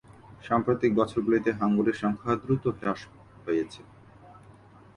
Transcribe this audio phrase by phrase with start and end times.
[0.43, 3.01] সাম্প্রতিক বছরগুলিতে হাঙ্গরের সংখ্যা দ্রুত হ্রাস
[3.45, 3.81] পেয়েছে।